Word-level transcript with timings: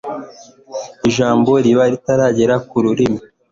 ijambo 1.07 1.51
riba 1.63 1.83
ritarangera 1.91 2.55
ku 2.69 2.75
rurimi 2.83 3.19